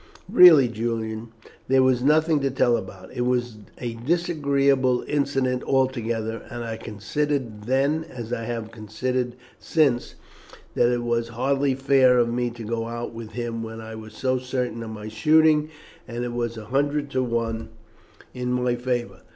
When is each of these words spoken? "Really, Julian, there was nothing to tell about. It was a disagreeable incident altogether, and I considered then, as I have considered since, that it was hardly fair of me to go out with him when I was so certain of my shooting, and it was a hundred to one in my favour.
"Really, 0.31 0.67
Julian, 0.67 1.27
there 1.67 1.83
was 1.83 2.01
nothing 2.01 2.39
to 2.39 2.49
tell 2.49 2.75
about. 2.75 3.13
It 3.13 3.21
was 3.21 3.57
a 3.77 3.93
disagreeable 3.93 5.03
incident 5.07 5.61
altogether, 5.61 6.41
and 6.49 6.63
I 6.63 6.77
considered 6.77 7.65
then, 7.65 8.05
as 8.09 8.33
I 8.33 8.45
have 8.45 8.71
considered 8.71 9.35
since, 9.59 10.15
that 10.73 10.89
it 10.89 11.03
was 11.03 11.27
hardly 11.27 11.75
fair 11.75 12.17
of 12.17 12.33
me 12.33 12.49
to 12.49 12.63
go 12.63 12.87
out 12.87 13.13
with 13.13 13.33
him 13.33 13.61
when 13.61 13.79
I 13.79 13.93
was 13.93 14.15
so 14.17 14.39
certain 14.39 14.81
of 14.81 14.89
my 14.89 15.07
shooting, 15.07 15.69
and 16.07 16.23
it 16.23 16.33
was 16.33 16.57
a 16.57 16.65
hundred 16.73 17.11
to 17.11 17.21
one 17.21 17.69
in 18.33 18.51
my 18.53 18.73
favour. 18.77 19.21